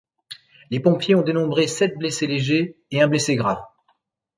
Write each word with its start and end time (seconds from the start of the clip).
Les 0.71 0.79
pompiers 0.79 1.13
ont 1.13 1.21
dénombré 1.21 1.67
sept 1.67 1.95
blessés 1.95 2.25
légers 2.25 2.75
et 2.89 3.03
un 3.03 3.07
blessé 3.07 3.35
grave. 3.35 3.61